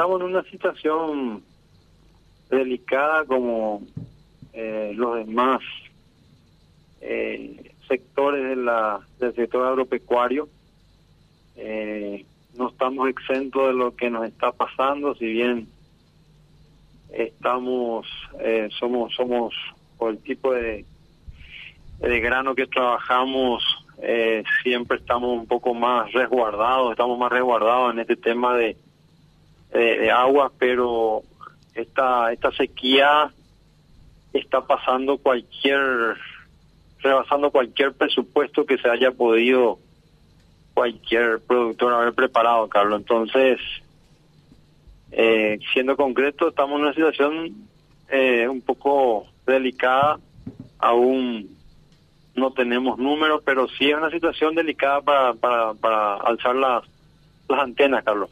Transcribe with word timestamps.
estamos 0.00 0.22
en 0.22 0.28
una 0.28 0.42
situación 0.44 1.42
delicada 2.48 3.26
como 3.26 3.82
eh, 4.54 4.92
los 4.94 5.16
demás 5.16 5.60
eh, 7.02 7.70
sectores 7.86 8.42
de 8.42 8.56
la, 8.56 9.00
del 9.18 9.34
sector 9.34 9.66
agropecuario. 9.66 10.48
Eh, 11.54 12.24
no 12.56 12.70
estamos 12.70 13.10
exentos 13.10 13.66
de 13.66 13.74
lo 13.74 13.94
que 13.94 14.08
nos 14.08 14.24
está 14.24 14.52
pasando, 14.52 15.14
si 15.16 15.26
bien 15.26 15.68
estamos, 17.12 18.06
eh, 18.40 18.70
somos, 18.78 19.14
somos 19.14 19.54
por 19.98 20.12
el 20.12 20.18
tipo 20.22 20.54
de, 20.54 20.86
de 21.98 22.20
grano 22.20 22.54
que 22.54 22.66
trabajamos, 22.66 23.62
eh, 24.00 24.44
siempre 24.62 24.96
estamos 24.96 25.38
un 25.38 25.46
poco 25.46 25.74
más 25.74 26.10
resguardados, 26.14 26.92
estamos 26.92 27.18
más 27.18 27.30
resguardados 27.30 27.92
en 27.92 27.98
este 27.98 28.16
tema 28.16 28.56
de, 28.56 28.78
de, 29.72 29.98
de 29.98 30.10
agua, 30.10 30.52
pero 30.58 31.22
esta, 31.74 32.32
esta 32.32 32.52
sequía 32.52 33.30
está 34.32 34.66
pasando 34.66 35.18
cualquier, 35.18 36.16
rebasando 36.98 37.50
cualquier 37.50 37.92
presupuesto 37.92 38.64
que 38.64 38.78
se 38.78 38.88
haya 38.88 39.10
podido 39.12 39.78
cualquier 40.74 41.40
productor 41.40 41.92
haber 41.92 42.14
preparado, 42.14 42.68
Carlos. 42.68 43.00
Entonces, 43.00 43.58
eh, 45.12 45.58
siendo 45.72 45.96
concreto, 45.96 46.48
estamos 46.48 46.76
en 46.76 46.82
una 46.82 46.94
situación 46.94 47.68
eh, 48.08 48.48
un 48.48 48.60
poco 48.60 49.26
delicada, 49.46 50.18
aún 50.78 51.56
no 52.34 52.52
tenemos 52.52 52.98
números, 52.98 53.42
pero 53.44 53.68
sí 53.68 53.90
es 53.90 53.96
una 53.96 54.10
situación 54.10 54.54
delicada 54.54 55.00
para, 55.02 55.34
para, 55.34 55.74
para 55.74 56.14
alzar 56.14 56.54
las, 56.54 56.84
las 57.48 57.60
antenas, 57.60 58.04
Carlos. 58.04 58.30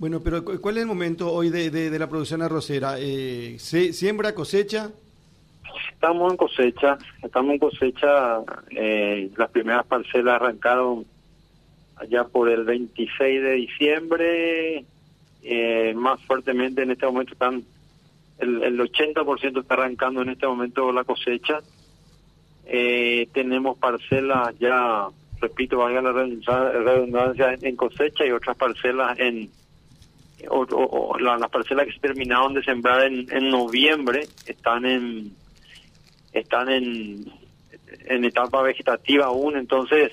Bueno, 0.00 0.20
pero 0.20 0.42
¿cuál 0.42 0.78
es 0.78 0.80
el 0.80 0.88
momento 0.88 1.30
hoy 1.30 1.50
de, 1.50 1.70
de, 1.70 1.90
de 1.90 1.98
la 1.98 2.08
producción 2.08 2.40
arrocera? 2.40 2.94
Eh, 2.98 3.56
¿se, 3.58 3.92
¿Siembra, 3.92 4.34
cosecha? 4.34 4.90
Estamos 5.92 6.30
en 6.30 6.38
cosecha, 6.38 6.96
estamos 7.22 7.52
en 7.52 7.58
cosecha, 7.58 8.38
eh, 8.70 9.30
las 9.36 9.50
primeras 9.50 9.84
parcelas 9.84 10.36
arrancaron 10.36 11.04
allá 11.96 12.24
por 12.24 12.48
el 12.48 12.64
26 12.64 13.42
de 13.42 13.52
diciembre, 13.52 14.84
eh, 15.42 15.92
más 15.94 16.18
fuertemente 16.22 16.82
en 16.82 16.92
este 16.92 17.04
momento 17.04 17.34
están, 17.34 17.62
el, 18.38 18.62
el 18.62 18.80
80% 18.80 19.60
está 19.60 19.74
arrancando 19.74 20.22
en 20.22 20.30
este 20.30 20.46
momento 20.46 20.90
la 20.92 21.04
cosecha. 21.04 21.60
Eh, 22.64 23.28
tenemos 23.34 23.76
parcelas 23.76 24.58
ya, 24.58 25.08
repito, 25.42 25.76
valga 25.76 26.00
la 26.00 26.12
redundancia, 26.12 27.58
en 27.60 27.76
cosecha 27.76 28.24
y 28.24 28.30
otras 28.30 28.56
parcelas 28.56 29.18
en, 29.18 29.50
o, 30.48 30.62
o, 30.62 31.10
o 31.12 31.18
la, 31.18 31.36
las 31.36 31.50
parcelas 31.50 31.86
que 31.86 31.92
se 31.92 32.00
terminaron 32.00 32.54
de 32.54 32.62
sembrar 32.62 33.02
en, 33.02 33.26
en 33.30 33.50
noviembre 33.50 34.26
están 34.46 34.84
en 34.86 35.32
están 36.32 36.68
en, 36.68 37.32
etapa 38.06 38.62
vegetativa 38.62 39.26
aún, 39.26 39.56
entonces 39.56 40.12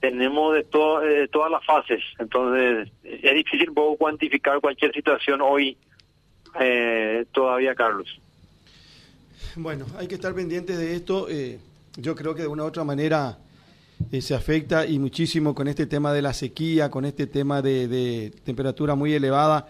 tenemos 0.00 0.54
de, 0.54 0.64
to, 0.64 1.00
de 1.00 1.28
todas 1.28 1.50
las 1.50 1.64
fases, 1.64 2.02
entonces 2.18 2.88
es 3.04 3.34
difícil 3.34 3.72
cuantificar 3.72 4.60
cualquier 4.60 4.92
situación 4.92 5.40
hoy 5.40 5.76
eh, 6.58 7.26
todavía, 7.32 7.74
Carlos. 7.74 8.20
Bueno, 9.56 9.86
hay 9.98 10.06
que 10.06 10.14
estar 10.14 10.34
pendientes 10.34 10.78
de 10.78 10.94
esto. 10.94 11.28
Eh, 11.28 11.58
yo 11.96 12.14
creo 12.14 12.34
que 12.34 12.42
de 12.42 12.48
una 12.48 12.64
u 12.64 12.66
otra 12.66 12.84
manera 12.84 13.38
eh, 14.10 14.20
se 14.20 14.34
afecta 14.34 14.86
y 14.86 14.98
muchísimo 14.98 15.54
con 15.54 15.68
este 15.68 15.86
tema 15.86 16.12
de 16.12 16.22
la 16.22 16.32
sequía, 16.32 16.90
con 16.90 17.04
este 17.04 17.26
tema 17.26 17.62
de, 17.62 17.88
de 17.88 18.32
temperatura 18.44 18.94
muy 18.94 19.12
elevada. 19.12 19.68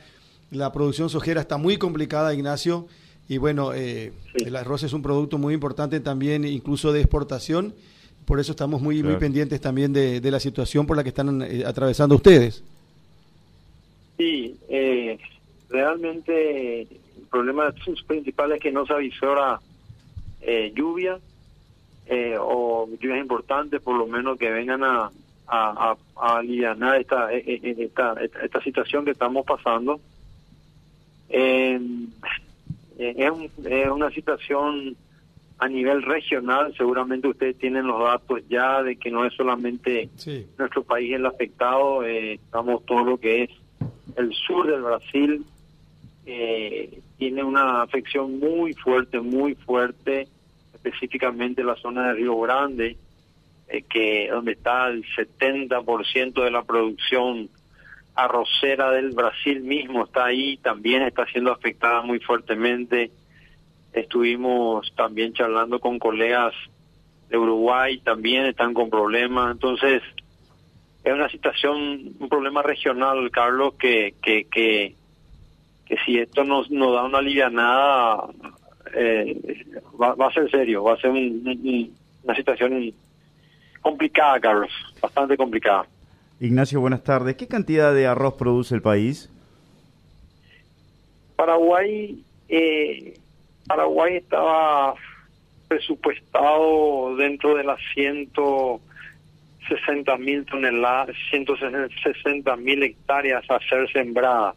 La 0.50 0.72
producción 0.72 1.10
sojera 1.10 1.40
está 1.40 1.58
muy 1.58 1.76
complicada, 1.76 2.32
Ignacio. 2.34 2.86
Y 3.28 3.36
bueno, 3.36 3.74
eh, 3.74 4.12
sí. 4.36 4.44
el 4.46 4.56
arroz 4.56 4.82
es 4.82 4.94
un 4.94 5.02
producto 5.02 5.36
muy 5.36 5.52
importante 5.52 6.00
también, 6.00 6.44
incluso 6.44 6.92
de 6.92 7.00
exportación. 7.00 7.74
Por 8.24 8.40
eso 8.40 8.52
estamos 8.52 8.80
muy, 8.80 8.96
claro. 8.96 9.10
muy 9.10 9.20
pendientes 9.20 9.60
también 9.60 9.92
de, 9.92 10.20
de, 10.20 10.30
la 10.30 10.40
situación 10.40 10.86
por 10.86 10.96
la 10.96 11.02
que 11.02 11.10
están 11.10 11.42
eh, 11.42 11.64
atravesando 11.66 12.14
ustedes. 12.14 12.64
Sí, 14.16 14.56
eh, 14.68 15.18
realmente 15.68 16.82
el 16.82 16.88
problema 17.30 17.72
principal 18.06 18.52
es 18.52 18.60
que 18.60 18.72
no 18.72 18.86
se 18.86 18.94
avisora 18.94 19.60
eh, 22.08 22.36
o 22.38 22.88
lluvias 23.00 23.20
importantes, 23.20 23.80
por 23.80 23.96
lo 23.96 24.06
menos 24.06 24.38
que 24.38 24.50
vengan 24.50 24.82
a, 24.82 25.10
a, 25.46 25.92
a, 25.92 25.96
a 26.16 26.38
aliviar 26.38 26.76
esta, 26.98 27.32
esta, 27.32 28.14
esta, 28.20 28.42
esta 28.42 28.62
situación 28.62 29.04
que 29.04 29.12
estamos 29.12 29.44
pasando. 29.44 30.00
Eh, 31.28 31.80
es, 32.98 33.30
un, 33.30 33.50
es 33.64 33.88
una 33.88 34.10
situación 34.10 34.96
a 35.58 35.68
nivel 35.68 36.02
regional, 36.02 36.72
seguramente 36.76 37.28
ustedes 37.28 37.58
tienen 37.58 37.86
los 37.86 38.00
datos 38.00 38.42
ya 38.48 38.82
de 38.82 38.96
que 38.96 39.10
no 39.10 39.24
es 39.24 39.34
solamente 39.34 40.08
sí. 40.16 40.46
nuestro 40.56 40.84
país 40.84 41.12
el 41.12 41.26
afectado, 41.26 42.04
eh, 42.04 42.34
estamos 42.34 42.86
todo 42.86 43.04
lo 43.04 43.18
que 43.18 43.44
es 43.44 43.50
el 44.16 44.32
sur 44.32 44.68
del 44.68 44.82
Brasil, 44.82 45.44
eh, 46.26 47.00
tiene 47.18 47.42
una 47.42 47.82
afección 47.82 48.38
muy 48.38 48.72
fuerte, 48.74 49.20
muy 49.20 49.54
fuerte, 49.56 50.28
específicamente 50.82 51.62
la 51.62 51.76
zona 51.76 52.08
de 52.08 52.14
Río 52.14 52.38
Grande, 52.40 52.96
eh, 53.68 53.82
que 53.82 54.28
donde 54.30 54.52
está 54.52 54.88
el 54.88 55.04
70% 55.14 56.42
de 56.42 56.50
la 56.50 56.62
producción 56.62 57.48
arrocera 58.14 58.90
del 58.90 59.12
Brasil 59.12 59.60
mismo 59.60 60.04
está 60.04 60.26
ahí, 60.26 60.56
también 60.56 61.02
está 61.02 61.26
siendo 61.26 61.52
afectada 61.52 62.02
muy 62.02 62.18
fuertemente. 62.18 63.10
Estuvimos 63.92 64.92
también 64.96 65.32
charlando 65.34 65.78
con 65.78 65.98
colegas 65.98 66.54
de 67.28 67.38
Uruguay, 67.38 67.98
también 67.98 68.46
están 68.46 68.74
con 68.74 68.90
problemas. 68.90 69.52
Entonces, 69.52 70.02
es 71.04 71.12
una 71.12 71.28
situación, 71.28 72.14
un 72.18 72.28
problema 72.28 72.62
regional, 72.62 73.30
Carlos, 73.30 73.74
que, 73.74 74.14
que, 74.20 74.44
que, 74.44 74.94
que 75.86 75.96
si 76.04 76.18
esto 76.18 76.44
nos, 76.44 76.70
nos 76.70 76.94
da 76.94 77.04
una 77.04 77.18
alivianada, 77.18 78.24
eh, 78.94 79.66
va, 80.00 80.14
va, 80.14 80.28
a 80.28 80.32
ser 80.32 80.50
serio, 80.50 80.84
va 80.84 80.94
a 80.94 81.00
ser 81.00 81.10
un, 81.10 81.18
un, 81.18 81.94
una 82.24 82.34
situación 82.34 82.92
complicada, 83.80 84.40
Carlos, 84.40 84.70
bastante 85.00 85.36
complicada. 85.36 85.86
Ignacio, 86.40 86.80
buenas 86.80 87.02
tardes. 87.02 87.36
¿Qué 87.36 87.48
cantidad 87.48 87.92
de 87.92 88.06
arroz 88.06 88.34
produce 88.34 88.74
el 88.74 88.82
país? 88.82 89.30
Paraguay, 91.36 92.22
eh, 92.48 93.18
Paraguay 93.66 94.16
estaba 94.16 94.94
presupuestado 95.68 97.16
dentro 97.16 97.56
de 97.56 97.64
las 97.64 97.78
160 97.94 100.16
mil 100.18 100.44
toneladas, 100.46 101.16
160 101.30 102.56
mil 102.56 102.82
hectáreas 102.82 103.44
a 103.50 103.58
ser 103.60 103.90
sembradas. 103.92 104.56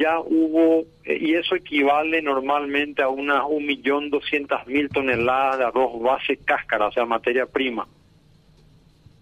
Ya 0.00 0.18
hubo, 0.18 0.86
eh, 1.04 1.18
y 1.20 1.34
eso 1.34 1.54
equivale 1.54 2.22
normalmente 2.22 3.02
a 3.02 3.08
unas 3.08 3.42
1.200.000 3.42 4.88
toneladas 4.90 5.58
de 5.58 5.64
arroz 5.64 6.00
base 6.00 6.38
cáscara, 6.38 6.86
o 6.86 6.92
sea, 6.92 7.04
materia 7.04 7.44
prima. 7.44 7.86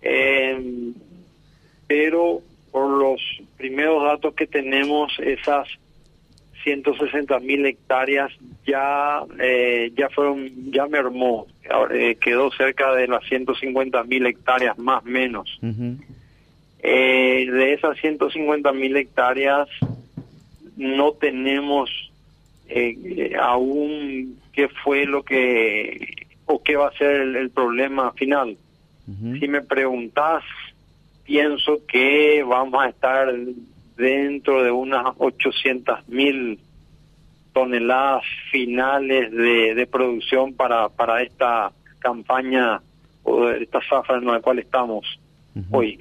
Eh, 0.00 0.92
pero 1.88 2.40
por 2.70 2.88
los 2.90 3.20
primeros 3.56 4.04
datos 4.04 4.34
que 4.34 4.46
tenemos, 4.46 5.18
esas 5.18 5.66
160 6.62 7.40
mil 7.40 7.66
hectáreas 7.66 8.30
ya 8.66 9.22
eh, 9.40 9.90
ya 9.96 10.08
fueron 10.10 10.70
ya 10.70 10.86
mermó 10.86 11.46
eh, 11.92 12.16
quedó 12.20 12.50
cerca 12.52 12.94
de 12.94 13.06
las 13.06 13.24
150 13.24 14.02
mil 14.04 14.26
hectáreas 14.26 14.76
más 14.78 15.04
menos 15.04 15.58
uh 15.62 15.66
-huh. 15.66 15.96
eh, 16.82 17.46
de 17.50 17.72
esas 17.74 17.96
150 17.98 18.72
mil 18.72 18.96
hectáreas 18.96 19.68
no 20.78 21.12
tenemos 21.12 21.90
eh, 22.68 23.32
aún 23.38 24.38
qué 24.52 24.68
fue 24.68 25.04
lo 25.04 25.22
que 25.22 26.26
o 26.46 26.62
qué 26.62 26.76
va 26.76 26.88
a 26.88 26.92
ser 26.92 27.20
el, 27.20 27.36
el 27.36 27.50
problema 27.50 28.12
final 28.12 28.56
uh 29.06 29.10
-huh. 29.10 29.40
si 29.40 29.48
me 29.48 29.60
preguntas 29.62 30.44
pienso 31.24 31.80
que 31.86 32.42
vamos 32.42 32.82
a 32.82 32.88
estar 32.88 33.30
dentro 33.96 34.62
de 34.62 34.70
unas 34.70 35.04
800 35.18 36.08
mil 36.08 36.58
toneladas 37.52 38.22
finales 38.50 39.30
de, 39.32 39.74
de, 39.74 39.86
producción 39.86 40.54
para, 40.54 40.88
para 40.88 41.22
esta 41.22 41.72
campaña 41.98 42.80
o 43.24 43.48
esta 43.48 43.80
zafra 43.88 44.16
en 44.18 44.26
la 44.26 44.40
cual 44.40 44.60
estamos 44.60 45.04
uh 45.54 45.60
-huh. 45.60 45.66
hoy. 45.72 45.98